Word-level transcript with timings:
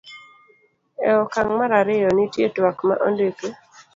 e 1.09 1.09
okang' 1.23 1.51
mar 1.59 1.71
ariyo, 1.79 2.09
nitie 2.15 2.47
twak 2.55 2.77
ma 2.87 2.95
ondiki 3.05 3.47